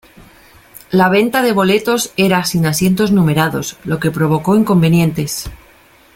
[0.89, 5.47] La venta de boletos era sin asientos numerados, lo que provocó inconvenientes.